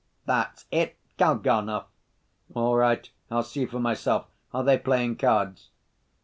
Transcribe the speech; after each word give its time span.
"That's 0.25 0.65
it, 0.71 0.97
Kalganov!" 1.19 1.85
"All 2.55 2.75
right. 2.75 3.07
I'll 3.29 3.43
see 3.43 3.67
for 3.67 3.79
myself. 3.79 4.25
Are 4.51 4.63
they 4.63 4.79
playing 4.79 5.17
cards?" 5.17 5.69